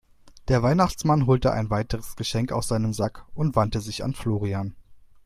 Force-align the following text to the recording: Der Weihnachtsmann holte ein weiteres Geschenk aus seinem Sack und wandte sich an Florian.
Der 0.47 0.63
Weihnachtsmann 0.63 1.27
holte 1.27 1.51
ein 1.53 1.69
weiteres 1.69 2.15
Geschenk 2.15 2.51
aus 2.53 2.67
seinem 2.67 2.91
Sack 2.91 3.23
und 3.35 3.55
wandte 3.55 3.81
sich 3.81 4.03
an 4.03 4.15
Florian. 4.15 4.73